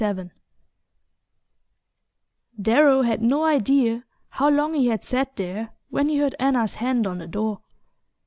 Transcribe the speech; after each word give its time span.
XXVII 0.03 0.31
Darrow 2.59 3.01
had 3.03 3.21
no 3.21 3.45
idea 3.45 4.03
how 4.29 4.49
long 4.49 4.73
he 4.73 4.87
had 4.87 5.03
sat 5.03 5.35
there 5.35 5.75
when 5.91 6.09
he 6.09 6.17
heard 6.17 6.33
Anna's 6.39 6.73
hand 6.73 7.05
on 7.05 7.19
the 7.19 7.27
door. 7.27 7.61